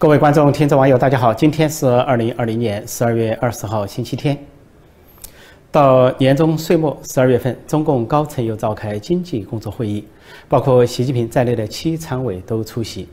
[0.00, 1.34] 各位观众、听众、网友，大家好！
[1.34, 4.34] 今天是二零二零年十二月二十号，星期天。
[5.70, 10.02] 到年终岁末，十二月份，中共高层又召开经济工作会议，
[10.48, 13.10] 包括习近平在内的七常委都出席。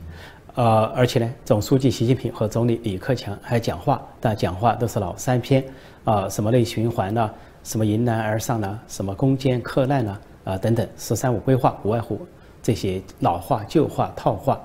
[0.54, 5.62] 呃，而且呢，总书记习近平和总理李克强还讲话，但讲话都是老三篇
[6.04, 7.30] 啊，什么内循环呢？
[7.64, 8.80] 什么迎难而上呢？
[8.88, 10.18] 什么攻坚克难呢？
[10.44, 12.18] 啊，等等，“十三五”规划无外乎
[12.62, 14.58] 这些老话、旧话、套话。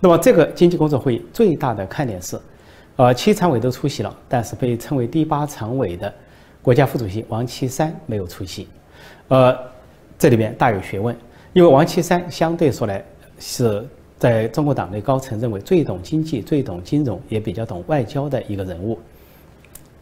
[0.00, 2.38] 那么，这个经济工作会议最大的看点是，
[2.96, 6.12] 呃，七常委都出席了，但是被称为第八常委的
[6.60, 8.68] 国家副主席王岐山没有出席。
[9.28, 9.56] 呃，
[10.18, 11.16] 这里边大有学问，
[11.54, 13.02] 因为王岐山相对说来
[13.38, 13.82] 是
[14.18, 18.98] 在中国党内高层认为最懂经济、最懂金融，也比较懂外交的一个人物，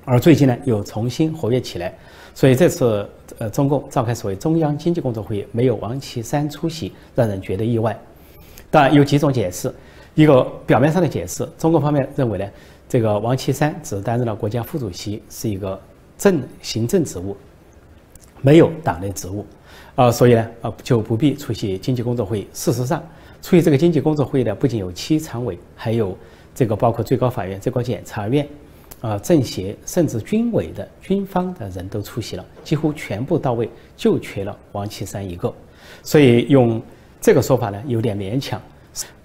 [0.05, 1.95] 而最近呢又重新活跃起来，
[2.34, 7.97] 所以这次呃中共召开所谓中央经济工作会议，没有王岐山出席，让人觉得意外。
[8.70, 9.72] 当然有几种解释。
[10.14, 12.46] 一个表面上的解释，中国方面认为呢，
[12.88, 15.80] 这个王岐山只担任了国家副主席，是一个
[16.19, 17.34] 正行政职务，
[18.42, 19.46] 没有党内职务，
[19.94, 22.46] 啊，所以呢，啊就不必出席经济工作会议。
[22.52, 23.02] 事实上，
[23.41, 26.16] 出席这个经济工作会议的不仅有七常委，还有
[26.54, 28.47] 这个包括最高法院、最高检察院，
[29.00, 33.66] 啊，政协甚至军委的军方的人都出席了，几乎全部到位，
[33.97, 35.52] 就缺了王岐山一个，
[36.02, 36.80] 所以用
[37.19, 38.60] 这个说法呢，有点勉强。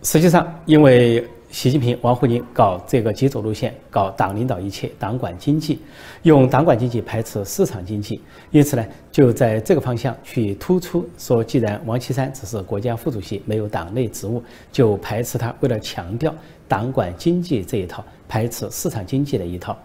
[0.04, 5.80] 实际上，因为习近平、王沪宁搞这个极左路线，搞党领导一切、党管经济，
[6.24, 15.54] 用党管经济排斥市场经济，因此呢，就在这个方向去突出说，既然王岐山只是国家副主席，没有党内职务，就排斥他。
[15.62, 16.34] 为了强调
[16.68, 19.78] 党管经济这一套，排斥市场经济的一套。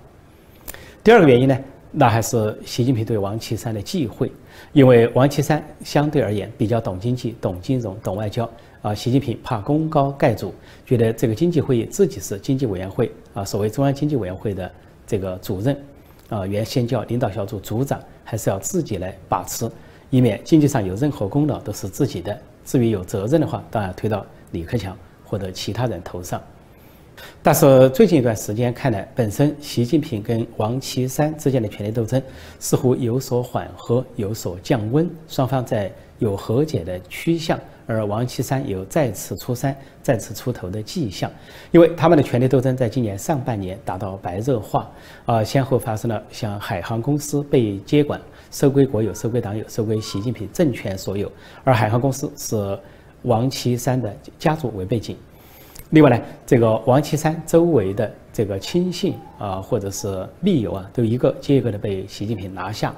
[1.03, 1.59] 第二个原因呢，
[1.91, 4.31] 那还是习近平对王岐山的忌讳，
[4.73, 8.49] 因为王岐山相对而言比较懂经济、懂金融、懂外交。
[8.83, 10.53] 啊，习近平怕功高盖主，
[10.85, 14.69] 觉得这个经济会议自己是经济委员会啊，所谓中央经济委员会的
[15.07, 15.77] 这个主任，
[16.29, 19.71] 啊，原先叫领导小组组长，还是要自己来把持，
[20.11, 22.37] 以免经济上有任何功劳都是自己的。
[22.65, 26.43] 至于有责任的话，当然推到李克强或者其他人头上。
[27.41, 32.21] 但是最近一段时间看来，本身习近平跟王岐山之间的权力斗争
[32.59, 35.93] 似乎有所缓和，有所降温，双方在
[36.23, 37.59] 有和解的趋向。
[37.85, 41.29] 而王岐山有再次出山、再次出头的迹象，
[41.73, 44.89] 因为他们的权力斗争在今年上半年达到白热化，
[45.27, 48.19] 啊，先后发生了像海航公司被接管、
[48.53, 51.31] 收归国有、收归党有、收归习近平政权所有，
[51.65, 52.79] 而海航公司是
[53.23, 55.17] 王岐山的家族为背景。
[55.91, 62.95] 另外呢，这个王岐山周围的这个亲信啊，或者是密友啊，都一个接一个的被习近平拿下。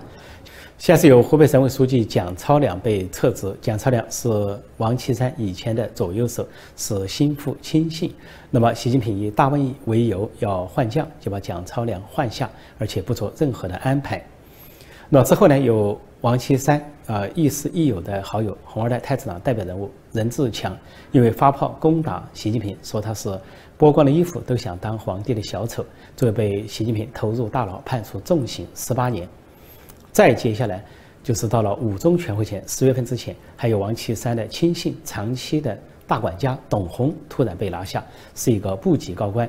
[0.77, 4.29] 先是有湖北省委书记蒋超良被撤职，蒋超良是
[4.77, 6.47] 王岐山以前的左右手，
[6.77, 8.13] 是心腹亲信。
[8.51, 14.23] 那么习近平以大瘟疫为由要换将，就把蒋超良换下，而且不做任何的安排。
[15.09, 20.77] 那之后呢，有王岐山啊亦师亦友的好友，红二代太子党代表人物任志强，
[21.13, 23.39] 因为发炮攻打习近平，说他是
[23.79, 25.85] 剥光了衣服都想当皇帝的小丑，
[26.17, 29.29] 最后被习近平投入大牢，判处重刑十八年。
[30.13, 30.85] 再接下来，
[31.25, 35.77] 就是到了五中全会前，十月份之前，还有王岐山的亲信、长期的
[36.07, 38.05] 大管家董宏突然被拿下，
[38.35, 39.49] 是一个部级高官。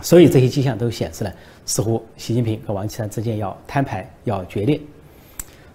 [0.00, 1.32] 所以这些迹象都显示了，
[1.66, 4.80] 似乎习近平和王岐山之间要摊牌、要决裂。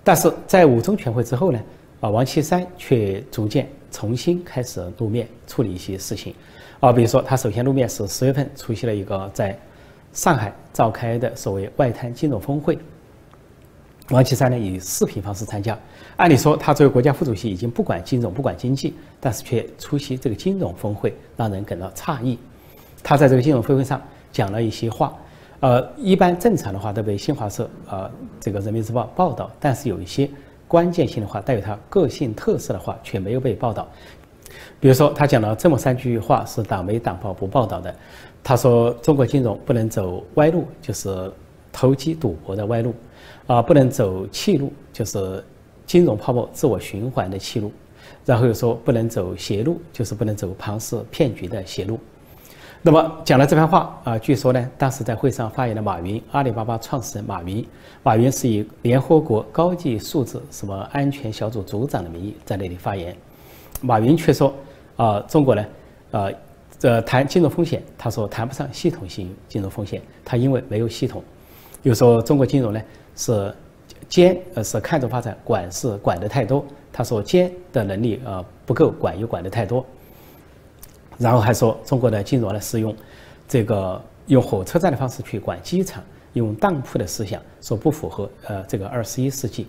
[0.03, 1.61] 但是在五中全会之后呢，
[1.99, 6.33] 啊，王岐山却逐渐重新开始露面处理一些事情，
[6.79, 9.57] 啊，比如说他首先露面是十月份出席了一个在
[10.13, 12.77] 上海召开的所谓外滩金融峰会。
[14.09, 15.77] 王岐山呢以视频方式参加，
[16.15, 22.39] 按理说他作为国家副主席已经不管金融不管经济，但是却出席这个金融峰会，让人感到诧异。
[23.03, 24.01] 他在这个金融峰会上
[24.31, 25.13] 讲了一些话，
[25.59, 30.29] 呃，一般正常的话都被新华社、呃这个人民日报报道，但是有一些
[30.69, 33.87] 关键性的话带有他个性特色的话却没有被报道。
[34.79, 37.95] 比如说他讲了这么三句话是党媒党报不报道的，
[38.43, 41.31] 他说中国金融不能走歪路，就是
[41.71, 42.93] 投机赌博的歪路。
[43.45, 45.41] 啊，不能走气路，就是
[45.85, 47.69] 金融泡沫自我循环的气路；
[48.25, 51.97] 然后又说不能走邪路，就是不能走庞氏骗局的邪路。
[52.81, 57.65] 那么讲了这番话啊，据说呢，当时在会上发言的马云，阿里巴巴创始人马云，
[58.03, 63.15] 马云是以联合国高级数字什么安全小组组长的名义在那里发言，
[63.81, 64.53] 马云却说
[64.95, 65.65] 啊，中国呢，
[66.11, 66.31] 呃，
[66.79, 71.23] 这谈金融风险，他说谈不上系统性金融风险，他因为没有系统，
[71.83, 72.81] 又说中国金融呢。
[73.19, 73.51] 是
[74.07, 76.63] 监呃是看着发展，管是管的太多。
[76.93, 79.83] 他说监的能力呃不够，管又管的太多。
[81.17, 82.95] 然后还说中国的金融呢是用
[83.47, 86.03] 这个用火车站的方式去管机场，
[86.33, 89.65] 用当铺的思想，说不符合呃这个二十一世纪。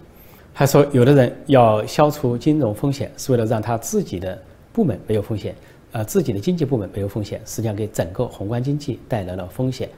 [0.58, 4.36] 还说有的人要消除金融风险，是为了让他自己的
[4.72, 5.54] 部门没有风险，
[5.92, 9.88] 呃自己的经济部门没有风险，实际上给整个宏观经济带来了风险。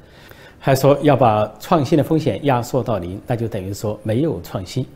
[0.59, 4.87] 还说要把创新的风险压缩到零，那就等于说没有创新。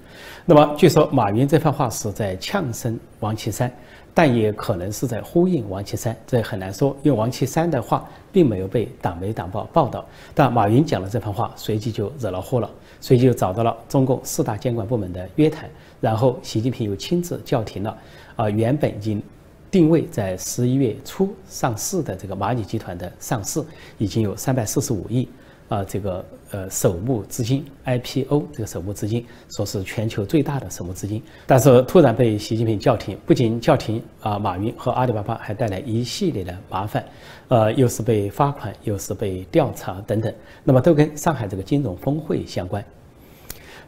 [0.45, 3.73] 那么据说马云这番话是在呛声王岐山。
[4.17, 10.07] 但也可能是在呼应王岐山，这很难说，因为王岐山的话并没有被党媒党报报道。
[10.33, 12.71] 但马云讲了这番话，随即就惹了祸了，
[13.05, 15.69] 所以就找到了中共四大监管部门的约谈，
[16.01, 17.99] 然后习近平又亲自叫停了，
[18.35, 19.23] 啊，原本已经
[19.71, 23.63] 定位在十一月初上市的这个蚂蚁集团的上市，
[23.99, 25.29] 已经有三百四十五亿。
[25.69, 29.25] 啊，这个呃首募资金 IPO，这个首募资金
[29.57, 37.03] 说是全球最大的首募资金，但是突然被习近平叫停，不仅叫停啊，马云和阿里巴巴还带来一系列的麻烦，
[37.49, 40.33] 呃，又是被罚款，又是被调查等等，
[40.63, 42.85] 那么都跟上海这个金融峰会相关。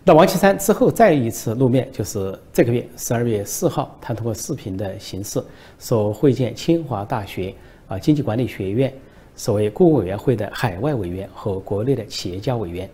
[0.02, 5.42] 那王岐山之后再一次露面，就是这个月十二月四号，他通过视频的形式
[5.78, 7.54] 说会见清华大学
[7.86, 8.90] 啊经济管理学院。
[9.36, 12.88] 所谓顾问委员会的海外委员和国内的企业家委员，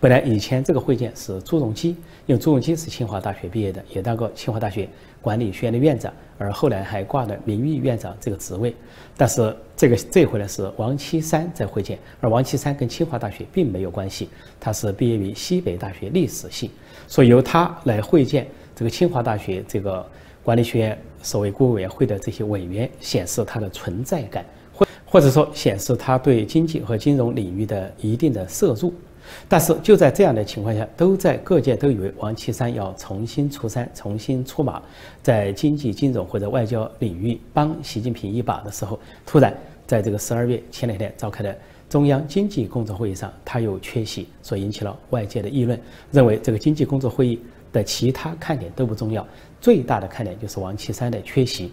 [0.00, 1.88] 本来以前这个会见是朱镕基，
[2.26, 4.88] 因为朱镕基是清华大学毕业的，也当过清华大学
[5.20, 8.72] 管理学院的院长，而后来还挂了名誉院长这个职位。
[9.16, 14.28] 但是这个这回呢是王岐山在会见，而王岐山跟清华大学并没有关系，
[14.60, 16.70] 他是毕业于西北大学历史系，
[17.08, 18.46] 所以由他来会见
[18.76, 20.06] 这个清华大学这个
[20.44, 24.46] 管理学院所谓顾问委员会的这些委员，显示他的存在感。
[25.04, 28.92] 或者说显示他对经济和金融领域的一定的涉入，
[29.48, 34.82] 但是就在这样的情况下，都在各界都以为王岐山要重新出山、重新出马，
[35.22, 41.56] 在经济、金融或者外交领域帮习近平一把的时候，突然在这个十二月前两天召开的
[41.88, 47.40] 中央经济工作会议上，他又缺席，所引起了外界的议论，认为这个经济工作会议
[47.72, 49.26] 的其他看点都不重要，
[49.58, 51.72] 最大的看点就是王岐山的缺席。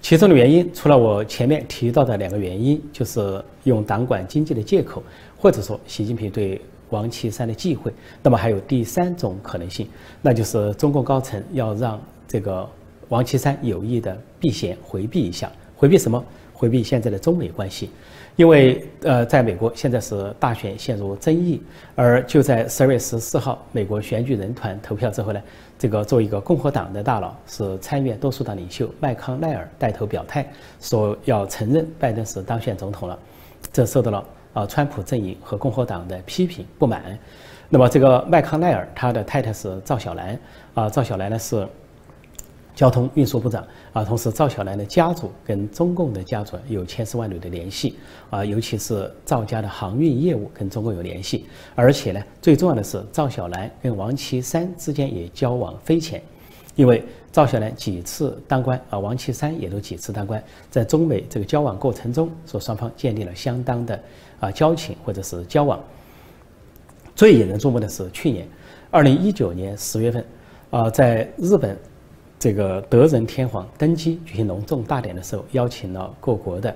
[0.00, 5.02] 其中的原因，除了我前面提到的两个原因，就是用党管经济的借口，
[5.36, 6.60] 或者说习近平对
[6.90, 7.92] 王岐山的忌讳，
[8.22, 9.88] 那么还有第三种可能性，
[10.22, 12.66] 那就是中共高层要让这个
[13.08, 16.24] 王岐山有意的避嫌回避一下，回避什么？
[16.54, 17.90] 回避现在的中美关系。
[18.34, 21.60] 因为呃，在美国现在是大选陷入争议，
[21.96, 25.42] 而就在十二月十四号，美国选举人团投票之后呢，
[25.78, 30.44] 这个作为一个共和党的大佬，是参议院多数党领袖麦康奈尔带头表态，
[30.80, 33.18] 说要承认拜登是当选总统了，
[33.72, 37.18] 这受到了啊川普阵营和共和党的批评不满。
[37.68, 40.38] 那么这个麦康奈尔他的太太是赵小兰
[40.74, 41.66] 啊，赵小兰呢是。
[42.78, 47.96] 交通运输部长啊，同时赵小兰的家族跟中共的家族有千丝万缕的联系
[48.30, 51.44] 啊，尤其是赵家的航运业务跟中共有联系，
[51.74, 56.22] 而且呢，最重要的是赵小兰跟王岐山之间也交往匪浅，
[56.76, 57.02] 因为
[57.32, 60.40] 赵小兰几次当官啊，王岐山也都几次当官，
[60.70, 64.00] 在中美这个交往过程中，说双方建立了相当的
[64.38, 65.82] 啊交情或者是交往。
[67.16, 68.46] 最引人注目的是去年
[68.88, 70.24] 二零一九年十月份
[70.70, 71.76] 啊，在日本。
[72.38, 76.74] 这个德仁天皇登基举行隆重大典的时候，邀请了各国的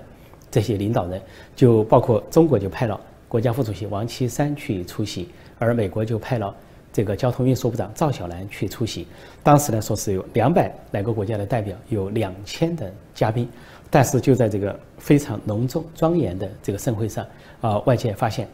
[0.51, 1.23] 这些领导人，
[1.55, 6.53] 就包括中国就派了国家副主席王岐山去出席，而美国就派了
[6.93, 9.07] 这个交通运输部长赵小兰去出席。
[9.43, 13.49] 当时呢说是有两百来个国家的代表，有两千的嘉宾，
[13.89, 17.25] 但是就在这个非常隆重庄严的这个盛会上，
[17.61, 18.49] 啊，外界发现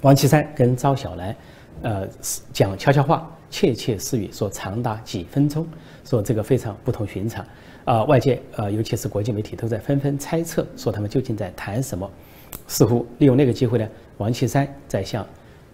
[0.00, 1.36] 王岐山跟赵小兰，
[1.82, 2.08] 呃，
[2.52, 3.30] 讲悄悄话。
[3.52, 5.68] 窃窃私语说长达几分钟，
[6.06, 7.46] 说这个非常不同寻常，
[7.84, 12.10] 啊，外界呃，尤其是国际媒体都在纷纷猜测，说他们究竟在谈什么。
[12.66, 15.26] 似乎利用那个机会呢，王岐山在向，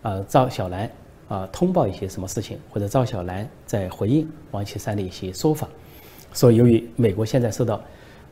[0.02, 0.90] 呃，赵小兰
[1.28, 5.68] 啊通报一些什么事情，或者赵小兰在回应王岐山的一些说法。
[6.34, 7.80] 说由于美国现在受到，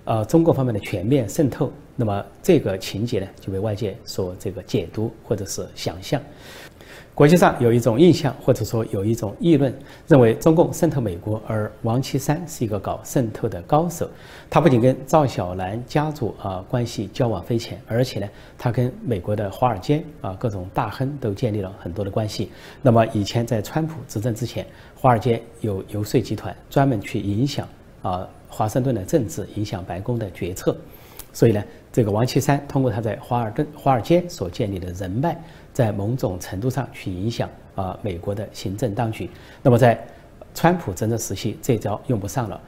[0.04, 6.20] 呃，中国方面的全面渗透，那么这个情节呢就被外界所这个解读或者是想象。
[7.14, 9.74] 国际上有一种印象，或者说有一种议论，
[10.06, 14.08] 认为中共渗透美国，而王岐山是一个搞渗透的高手。
[14.50, 22.50] 他不仅跟赵小兰家族啊关系交往匪浅，而且呢，他跟美国的华尔街啊各种大亨都建立了很多的关系。
[22.82, 27.66] 那么以前在川普执政之前，华尔街有游说集团专门去影响
[28.02, 30.76] 啊华盛顿的政治，影响白宫的决策。
[31.32, 31.62] 所以呢，
[31.92, 35.38] 这个王岐山通过他在华尔顿、华尔街所建立的人脉，
[35.76, 39.28] 在某种程度上去影响啊美国的行政当局。
[39.62, 40.02] 那么在
[40.54, 42.58] 川普真的时期，这招用不上了。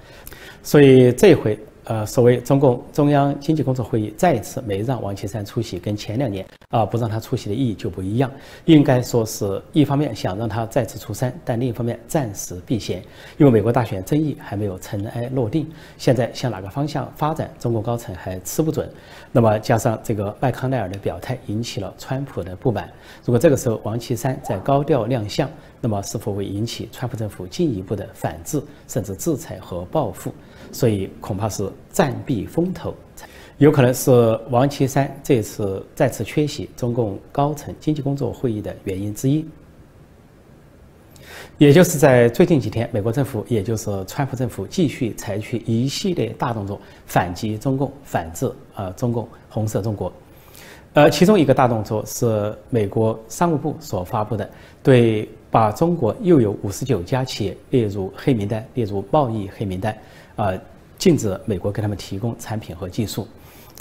[0.62, 8.30] 所以这回呃，所谓中共中央经济工作会议再一次没让王岐山出席，跟前两年啊不让他出席的意义就不一样。
[8.66, 13.02] 应该说是一方面想让他再次出山，但另一方面暂时避嫌，
[13.38, 15.66] 因为美国大选争议还没有尘埃落定，
[15.96, 18.86] 现在向哪个方向发展，中共高层还吃不准。
[19.32, 22.92] 那么加上这个麦康奈尔的表态，引起了川普的不满。
[23.24, 25.48] 如果这个时候王岐山在高调亮相，
[25.80, 30.30] 那么是否会引起川普政府进一步的反制，甚至制裁和报复？
[30.72, 32.94] 所以恐怕是暂避风头，
[33.58, 34.10] 有可能是
[34.50, 39.44] 王岐山这次再次缺席中共高层经济工作会议的原因之一。
[41.56, 50.12] 也就是在最近几天，美国政府，也就是川普政府，继续采取一系列大动作反击中共、反制啊中共红色中国。
[50.94, 54.48] 呃，其中一个大动作是美国商务部所发布的，
[54.82, 59.96] 对把中国又有五十九家企业列入黑名单，列入贸易黑名单。
[60.38, 60.52] 啊，
[60.96, 63.26] 禁止美国给他们提供产品和技术，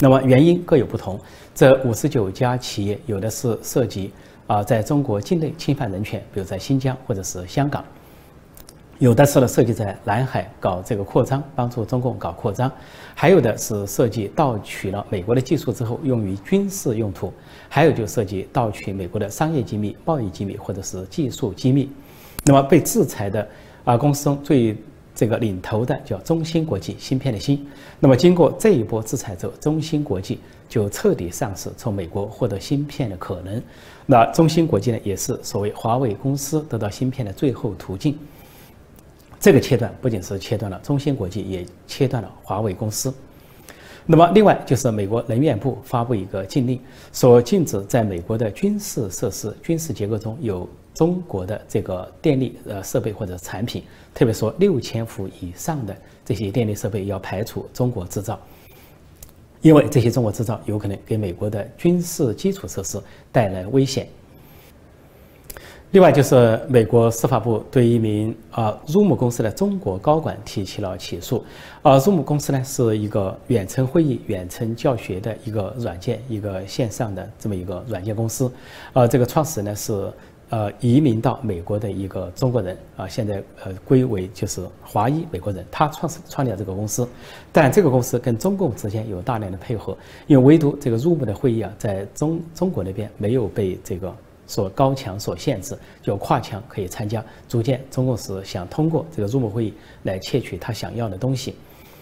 [0.00, 1.18] 那么原因各有不同。
[1.54, 4.12] 这五十九家企业有的是涉及
[4.48, 7.80] 啊，在中国境内侵犯人权，比如在新疆或者是香港；
[8.98, 12.68] 有的是呢涉及在南海搞这个扩张，帮助中共搞扩张；
[13.14, 17.32] 还有的是涉及盗取了美国的技术之后用于军事用途；
[17.68, 21.88] 还有就涉及盗取美国的商业机密、贸易机密或者是技术机密。
[22.44, 23.48] 那么被制裁的
[23.84, 24.76] 啊公司中最。
[25.18, 27.66] 这个领头的叫中芯国际，芯片的芯。
[27.98, 33.60] 那么经过这一波制裁之后，中芯国际就彻底丧失从美国获得芯片的可能。
[34.06, 38.16] 那中芯国际呢，也是所谓华为公司得到芯片的最后途径。
[39.40, 43.12] 这个切断不仅是切断了中芯国际，也切断了华为公司。
[44.06, 46.80] 那么另外就是美国能源部发布一个禁令，
[47.12, 50.68] 说禁止在美国的军事设施、军事结构中有。
[50.98, 58.36] 中国的这个电力呃设备或者产品，特别说六千伏以上的这些电力设备要排除中国制造，
[59.62, 63.00] 因为这些中国制造有可能给美国的军事基础设施
[63.30, 64.08] 带来危险。
[65.92, 71.44] 另外就是美国司法部对一名啊 Zoom 公司的中国高管提起了起诉，
[71.80, 78.52] 啊 Zoom 公司呢是一个远程会议、远程教学的一个软件，一个线上的这么一个软件公司，
[78.92, 80.12] 啊这个创始人呢是。
[80.50, 87.06] 呃，移民到美国的一个中国人啊，现在呃归为就是华裔美国人，他创始创立了这个公司，
[87.52, 89.94] 但这个公司跟中共之间有大量的配合，
[90.26, 94.10] 因为唯独这个入 m 的会议啊，在中中国那边没有被这个
[94.46, 97.22] 所高墙所限制，就跨墙可以参加。
[97.46, 99.74] 逐渐，中共是想通过这个入 m 会议
[100.04, 101.54] 来窃取他想要的东西。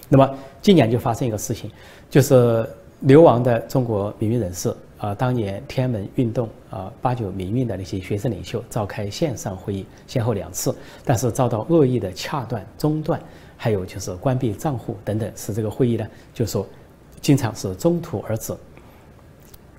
[0.08, 1.68] 那么今年就发生一个事情，
[2.08, 2.64] 就是
[3.00, 4.72] 流亡的中国民运人士。
[4.98, 10.74] 啊，当年天安门运动啊，八九民运的那些学生领袖召开线上会议，先后两次，
[11.04, 13.20] 但是遭到恶意的掐断、中断，
[13.56, 16.66] 还有就是关闭账户等等，使这个会议呢，就说
[17.20, 18.54] 经常是中途而止。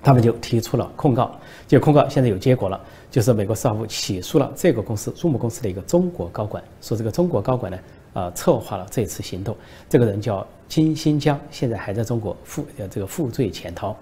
[0.00, 1.34] 他们就提出了控告，
[1.66, 7.78] 这个控告现在有结果了，就是美国司法部起诉了这个公司 Zoom 公司的一个中国高管，说这个中国高管呢，
[8.12, 9.56] 啊，策划了这次行动，
[9.88, 13.94] 这个人叫金新江，现在还在中国负呃这个负罪潜逃。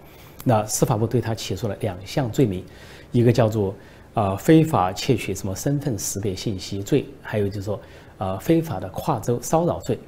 [0.48, 2.64] 那司法部对他起诉了两项罪名，
[3.10, 3.74] 一个叫做
[4.14, 7.80] 啊非法窃取什么身份识别信息罪，还有就是说
[8.16, 9.98] 啊非法的跨州骚扰罪。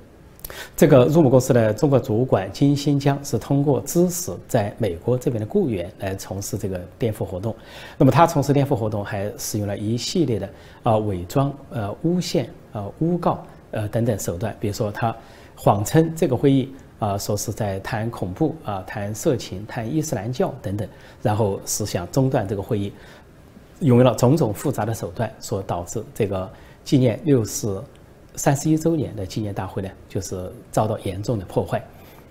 [0.76, 7.52] 这个入母公司的中国主管金新江是通过指使在美国这边的雇员来从事这个颠覆活动。
[7.98, 10.48] 那么他从事颠覆活动还使用了一系列的
[10.84, 15.14] 啊伪装、呃诬陷、呃诬告、呃等等手段，比如说他
[15.56, 16.72] 谎称这个会议。
[16.98, 20.88] 啊，说是在谈恐怖啊，谈色情，谈伊斯兰教等等，
[21.22, 22.92] 然后是想中断这个会议，
[23.80, 26.50] 用了种种复杂的手段，所导致这个
[26.82, 27.82] 纪念六四
[28.34, 31.80] 三十一周年的纪念大会呢，就是遭到严重的破坏。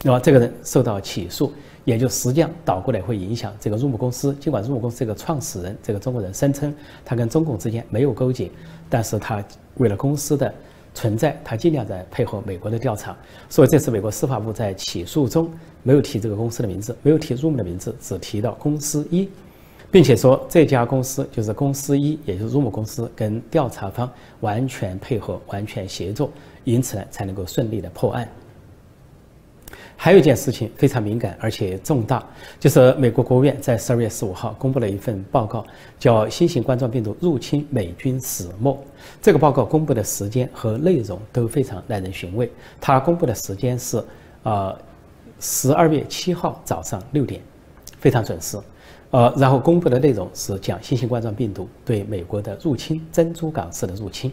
[0.03, 1.53] 那么这个人受到起诉，
[1.85, 4.33] 也就实际上倒过来会影响这个入姆公司。
[4.35, 8.51] 尽管入姆公司这个创始人这个中国人声称他跟中共之间没有勾结，
[8.89, 9.41] 但是他
[9.75, 10.53] 为了公司的。
[10.97, 13.15] 存在，他尽量在配合美国的调查，
[13.47, 15.47] 所以这次美国司法部在起诉中
[15.83, 19.29] 没有提这个公司的名字，没有提 Zoom 的名字，只提到公司一，
[19.91, 26.31] 并且说这家公司就是公司一，也就是 Zoom 公司跟调查方完全配合，完全协作，
[26.63, 28.27] 因此呢才能够顺利的破案。
[29.99, 32.23] 还有一件事情非常敏感而且重大，
[32.59, 35.65] 就是美国国务院在十二月十五号公布了一份报告，
[35.97, 38.75] 叫《新型冠状病毒入侵美军始末》。
[39.19, 42.49] 这个报告公布的时间和内容都非常耐人寻味。
[42.79, 44.01] 它公布的时间是，
[44.43, 44.77] 呃，
[45.39, 47.41] 十二月七号早上六点，
[47.99, 48.55] 非常准时。
[49.09, 54.31] 呃，然后公布的内容是讲新型冠状病毒对美国的入侵，珍珠港式的入侵。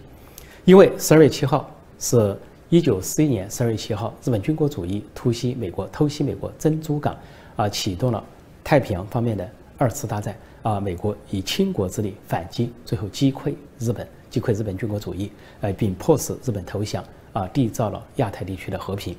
[0.66, 1.68] 因为十二月七号
[1.98, 2.36] 是。
[2.74, 7.16] 一九四一年十二月七号，日本军国主义突袭美国，偷袭美国珍珠港，
[7.54, 8.20] 啊，启动了
[8.64, 10.36] 太平洋方面的二次大战。
[10.62, 19.14] 啊，美国以倾国之力反击，最后击溃日本，击溃日本军国主义，呃，并迫使日本投降，啊，缔造了亚太地区的和平。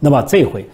[0.00, 0.64] 那么这回，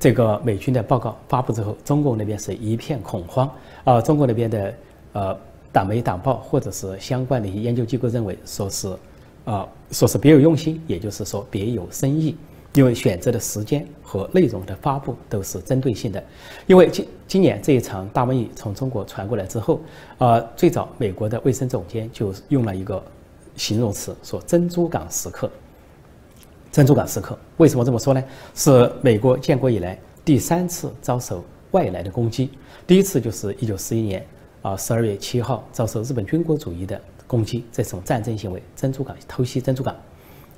[0.00, 3.48] 这个美军的报告发布之后，中共那边是一片恐慌，
[3.84, 4.74] 啊，中国那边的
[5.12, 5.38] 呃
[5.70, 8.92] 党媒党报或者是相关的一些研究机构认为，说是。
[9.48, 12.36] 啊，说是别有用心，也就是说别有深意，
[12.74, 16.22] 因为选择的时间和内容的发布都是针对性的。
[16.66, 19.80] 因为今今年这一场大瘟疫从中国传过来之后，
[20.18, 23.02] 啊，最早美国的卫生总监就用了一个
[23.56, 25.50] 形容词，说“珍珠港时刻”。
[26.70, 28.22] 珍珠港时刻，为什么这么说呢？
[28.54, 32.50] 是美国建国以来第三次遭受外来的攻击，
[32.86, 34.26] 第一次就是一九四一年
[34.60, 37.00] 啊十二月七号遭受日本军国主义的。
[37.28, 39.94] 攻击这种战争行为，珍珠港偷袭珍珠港。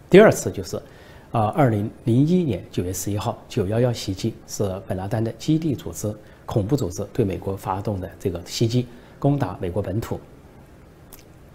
[0.08, 0.80] 第二次就是，
[1.30, 6.14] 啊，二零零一年九月十一号九幺幺袭击是本拉登的基地组织
[6.46, 8.86] 恐怖组织对美国发动的这个袭击，
[9.18, 10.18] 攻打美国本土。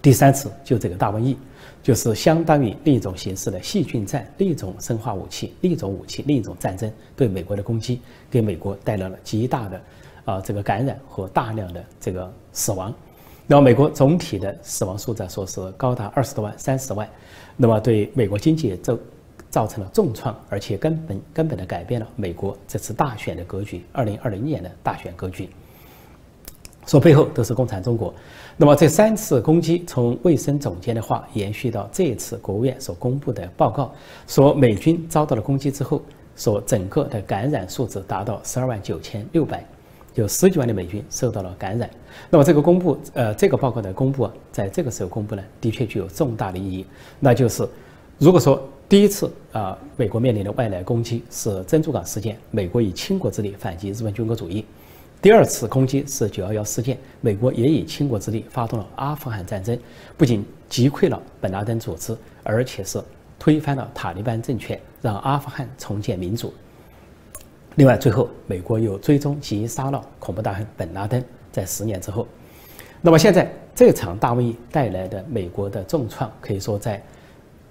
[0.01, 1.35] 第三次就这个大瘟疫，
[1.81, 9.81] 就是相当于另一种形式的细菌战，另一种生化武器，另一种武器，另一种战争对美国的攻击，给美国带来了极大的
[10.25, 12.93] 啊这个感染和大量的这个死亡。
[13.47, 17.07] 那么，美国总体的死亡数字说是高达二十多万、三十万，
[17.55, 18.97] 那么对美国经济造
[19.51, 25.47] 造成了重创，而且根本根本的改变了美国这次大选的格局，二零二零年的大选格局。
[26.87, 28.13] 说背后都是共产中国。
[28.57, 33.93] 那么这三次攻击，从卫生总监的话延续到这一次国务院所公布的报告，
[34.27, 36.01] 说美军遭到了攻击之后，
[36.35, 39.63] 说整个的感染数字达到十二万九千六百。
[40.15, 41.89] 有十几万的美军受到了感染，
[42.29, 46.85] 那么这个公布，呃，这个报告的公布，在这个时候公布呢，的确具有重大的意义。
[47.19, 47.67] 那就是，
[48.17, 54.63] 如果说第一次啊，美国面临的外来攻击是珍珠港事件，美国以倾国之力反击日本军国主义；
[55.21, 59.77] 第二次攻击是九幺幺事件，美国也以倾国之力发动了阿富汗战争，
[60.15, 63.03] 不仅击溃了本拉登组织，而且是
[63.37, 66.53] 推翻了塔利班政权，让阿富汗重建民主。
[67.75, 72.25] 另外，最后美国又追踪击杀了恐怖大亨本拉登，在十年之后，
[73.01, 77.03] 那么现在这场大瘟疫带来的美国的重创，可以说在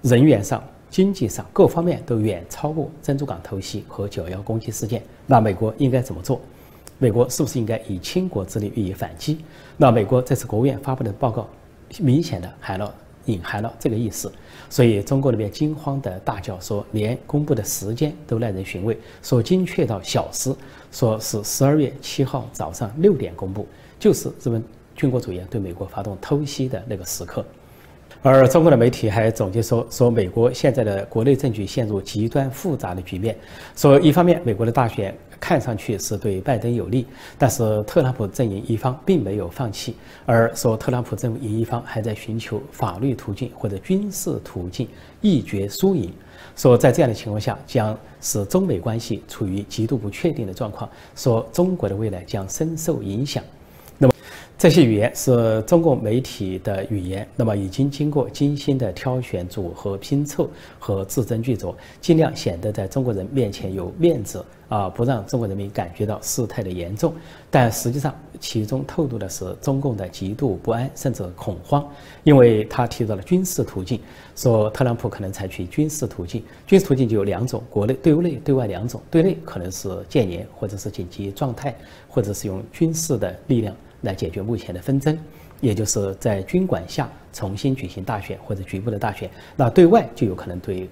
[0.03, 5.01] 人员上、经济上各方面都远超过珍珠港偷袭和九幺攻击事件。
[5.25, 6.39] 那美国应该怎么做？
[6.99, 9.43] 美国是不是应该以倾国之力予以反击？
[9.75, 11.49] 那美国这次国务院发布的报告，
[11.99, 12.93] 明显的含了。
[13.25, 14.31] 隐含了这个意思，
[14.69, 20.53] 所以中国那边惊慌的大叫说，连公布的时间都耐人寻味，说精确到小时，
[20.91, 23.67] 说是十二月七号早上六点公布，
[23.99, 24.63] 就是日本
[24.95, 27.45] 军国主义对美国发动偷袭的那个时刻。
[28.21, 33.35] 而中国的媒体还总结说，说美国现在的国内政局陷入极端复杂的局面，
[33.75, 35.15] 说一方面美国的大选。
[35.39, 37.05] 看上去是对拜登有利，
[37.37, 39.95] 但是特朗普阵营一方并没有放弃，
[40.25, 44.87] 而说特朗普阵营一方还在寻求法律途径或者军事途径
[45.21, 46.11] 一决输赢。
[46.55, 53.43] 说在这样的情况下，将使中美关系处于极度不确定的状况，说中国的未来将深受影响。
[54.57, 67.13] 这些语言是中共媒体的语言，那么已经经过精心的挑选、组合、拼凑和字斟句酌，尽量显得在中国人面前有面子啊，不让中国人民感觉到事态的严重。
[67.51, 71.85] 但实际上，其中透露的是中共的极度不安甚至恐慌，
[72.23, 73.99] 因为他提到了军事途径，
[74.37, 76.41] 说特朗普可能采取军事途径。
[76.65, 79.01] 军事途径就有两种，国内对内、对外两种。
[79.11, 81.75] 对内可能是建言，或者是紧急状态，
[82.07, 83.75] 或者是用军事的力量。
[84.05, 85.17] 来解决目前的纷争，
[85.59, 89.29] 也就是在军管下重新举行大选或者局部的大选。
[89.57, 90.87] 那对外就有可能对，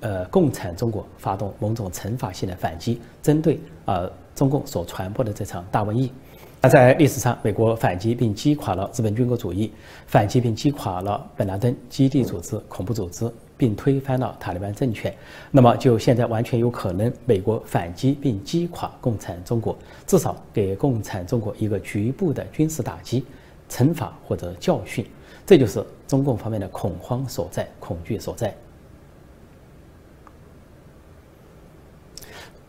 [0.00, 6.12] 呃，共产中国发动某种惩罚性的反击，针对呃中共所传播的这场大瘟疫。
[6.60, 9.72] 那在历史上，美国反击并击垮了日本军国主义，
[10.06, 13.30] 反击并击垮了本拉登基地组织恐怖组织。
[13.56, 15.14] 并推翻了塔利班政权，
[15.50, 23.24] 那么就现在完全有可能，美国反击并击垮共产中国，至少给共产中国一个局部的军事打击、
[23.70, 25.06] 惩罚或者教训，
[25.46, 28.54] 这就是中共方面的恐慌所在、恐惧所在。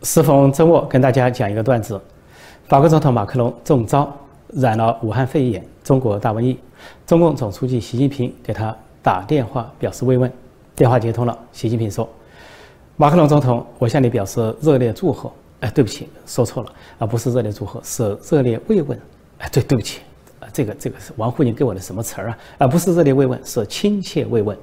[0.04, 2.00] 适逢周末，跟大家讲一个段子：
[2.68, 4.16] 法国总统马克龙中招，
[4.54, 6.58] 染了武汉肺炎，中国大瘟疫，
[7.06, 8.74] 中共总书记习近平给他
[9.04, 10.32] 打电话表示慰问。
[10.78, 12.08] 电话接通了，习近平说
[12.98, 15.34] ：“马克龙总统，我向你表示热烈祝贺。
[15.62, 18.98] 哎，对不起，说错了，而不是热烈祝贺，是热烈慰问。
[19.40, 20.02] 哎，对，对不起，
[20.40, 22.38] 啊，这个这个是王沪宁给我的什么词儿啊？
[22.60, 24.56] 而不是热烈慰问，是亲切慰问。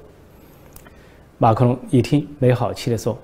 [1.37, 3.18] 马克龙一听，没好气地说：“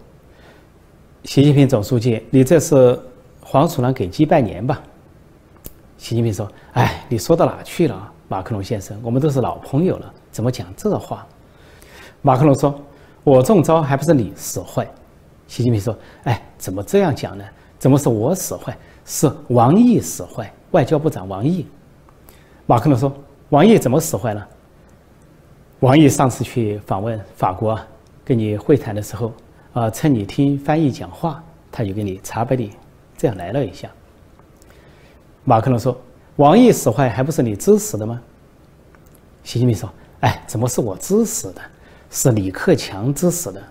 [1.23, 2.99] 习近平总书记，你这是
[3.41, 4.83] 黄鼠狼给鸡拜年吧？”
[5.97, 8.99] 习近平说：“哎，你说到哪去了，马克龙先生？
[9.01, 11.25] 我们都是老朋友了，怎么讲这话？”
[12.23, 12.79] 马克龙说
[13.25, 14.87] ：“我中招还不是你使坏？”
[15.49, 17.45] 习近平说：“哎，怎么这样讲呢？
[17.79, 18.77] 怎么是我使坏？
[19.05, 21.67] 是王毅使坏，外交部长王毅。”
[22.67, 23.13] 马克龙说
[23.51, 24.49] ：“王毅怎么使坏了？”
[25.81, 27.79] 王毅上次去访问法国。
[28.23, 29.33] 跟你会谈的时候，
[29.73, 32.71] 啊，趁你听翻译讲话，他就给你查贝利
[33.17, 33.91] 这样来了一下。
[35.43, 35.99] 马克龙说
[36.37, 38.23] ：“王毅使坏还不是你指使的吗？”
[39.43, 41.61] 习近平说：“哎，怎么是我指使的？
[42.11, 43.63] 是李克强指使的。”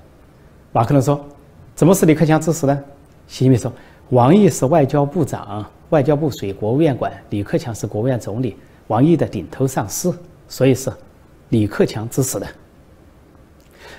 [0.72, 1.24] 马克龙说
[1.76, 2.76] ：“怎么是李克强指使的？”
[3.28, 3.72] 习近平说
[4.10, 8.56] ：“王毅是外交部长，外交部属于国务院管，李克强是国务院总理，
[8.88, 10.92] 王毅的顶头上司，所以是
[11.50, 12.48] 李克强指使的。”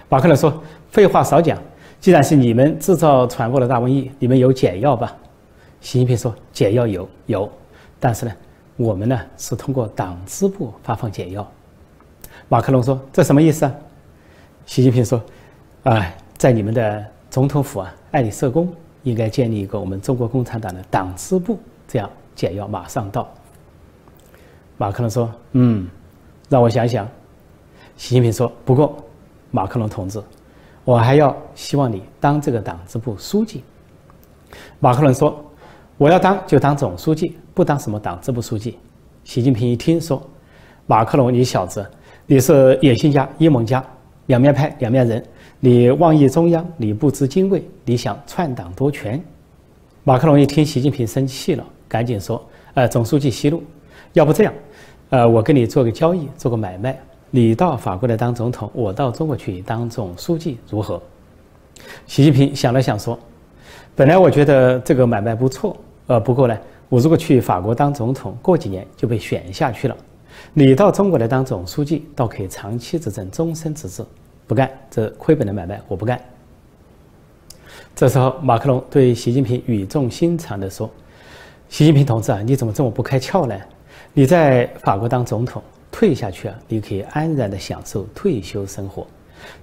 [0.09, 1.57] 马克龙说：“废话少讲，
[2.01, 5.17] 既然是你们制造传播的大瘟疫，你们有解药吧？”
[5.81, 7.51] 习近平说：“解药有有，
[7.99, 8.33] 但是呢，
[8.77, 11.49] 我们呢是通过党支部发放解药。”
[12.49, 13.75] 马克龙说：“这什么意思啊？”
[14.71, 15.21] 习近平说
[15.83, 23.29] ：“哎，在你们的总统府啊，爱丽舍宫应该建立一个我们中国共产党的党支部，这样解药马上到。”
[24.79, 25.89] 马克龙说：“嗯，
[26.49, 27.05] 让我想想。”
[27.99, 28.97] 习近平说：“不过。”
[29.51, 30.23] 马克龙同志，
[30.85, 33.65] 我还要希望你当这个党支部书记。
[34.79, 35.45] 马克龙说
[35.99, 38.79] ：“我要当就当总书记，不当什么党支部书记。”
[39.25, 40.23] 习近平一听说
[40.87, 41.85] ：“马克龙，你小子，
[42.25, 43.85] 你是野心家、阴谋家，
[44.31, 45.23] 两面派、两面人。
[45.59, 49.21] 你妄议中央，你不知敬畏，你想篡党夺权。”
[50.05, 52.41] 马克龙一听习近平生气了，赶紧说
[52.75, 53.61] ：“呃，总书记息怒，
[54.13, 54.55] 要不这样，
[55.09, 56.97] 呃，我跟你做个交易，做个买卖。”
[57.29, 61.03] 你到法国来当总统，我到中国去当总书记，如何？
[62.07, 63.19] 习近平想了想说
[63.97, 66.57] ：“本来我觉得这个买卖不错，呃，不过呢，
[66.89, 69.97] 我如果去法国当总统，过几年就被选下去了。
[70.53, 74.07] 你到中国来当总书记，倒可以长期执政、终身执政。
[74.47, 76.21] 不干这亏本的买卖，我不干。”
[77.95, 80.91] 这时候，马克龙对习近平语重心长地说
[81.69, 83.55] ：“习近平同志啊，你怎么这么不开窍呢？
[84.13, 89.05] 你在法国当总统。”退下去啊，你可以安然的享受退休生活，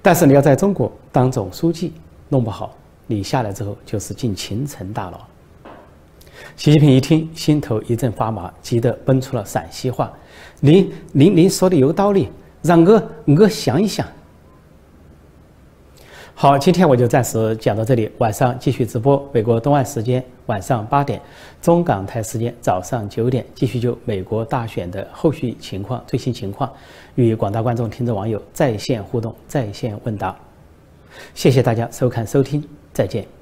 [0.02, 1.94] 但是你要在中国当总书记，
[2.28, 2.76] 弄不好
[3.08, 5.18] 你下来之后就是进秦城大牢。
[6.58, 10.12] 习近平一听，心头一阵发麻，急得奔出了陕西话
[10.60, 12.30] ：“您您您说的有道理，
[12.64, 14.06] 让我我想一想。”
[16.34, 18.10] 好，今天我就暂时讲到这里。
[18.18, 21.22] 晚上继续直播，美国东岸时间晚上八点，
[21.62, 26.72] 中港台时间早上九点，继续就美国大选的后续情况、最新情况，
[27.14, 30.36] 与广大观众、听众、网友在线互动、在线问答。
[31.36, 33.37] 谢谢大家收看收听，再见。